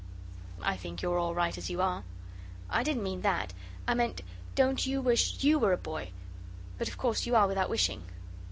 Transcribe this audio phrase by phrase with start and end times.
[0.63, 2.03] "I think you're all right as you are."
[2.71, 3.53] "I didn't mean that
[3.87, 4.21] I meant
[4.55, 6.09] don't you wish YOU were a boy,
[6.79, 8.03] but of course you are without wishing."